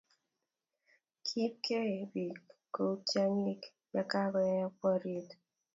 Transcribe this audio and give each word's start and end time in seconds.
Kiiebegei 1.25 1.93
biik 2.13 2.43
kou 2.73 2.91
tyong'in 3.09 3.61
ya 3.93 4.01
koyaaka 4.09 4.69
boriet 4.79 5.29